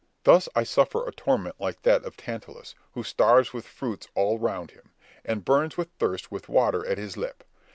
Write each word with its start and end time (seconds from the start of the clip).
Thus 0.23 0.49
I 0.55 0.63
suffer 0.63 1.05
a 1.05 1.11
torment 1.11 1.57
like 1.59 1.83
that 1.83 2.03
of 2.05 2.17
Tantalus, 2.17 2.73
who 2.95 3.03
starves 3.03 3.53
with 3.53 3.67
fruits 3.67 4.07
all 4.15 4.39
round 4.39 4.71
him, 4.71 4.89
and 5.23 5.45
burns 5.45 5.77
with 5.77 5.89
thirst 5.99 6.31
with 6.31 6.49
water 6.49 6.83
at 6.87 6.97
his 6.97 7.17
lip. 7.17 7.43